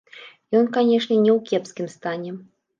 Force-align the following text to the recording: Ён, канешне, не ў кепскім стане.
Ён, 0.59 0.65
канешне, 0.77 1.15
не 1.25 1.31
ў 1.35 1.39
кепскім 1.53 1.87
стане. 1.95 2.37